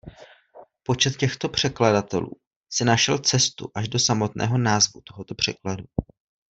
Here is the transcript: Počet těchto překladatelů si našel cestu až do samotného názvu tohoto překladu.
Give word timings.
Počet 0.83 1.17
těchto 1.17 1.49
překladatelů 1.49 2.31
si 2.69 2.85
našel 2.85 3.17
cestu 3.19 3.71
až 3.75 3.87
do 3.87 3.99
samotného 3.99 4.57
názvu 4.57 5.01
tohoto 5.03 5.35
překladu. 5.35 5.85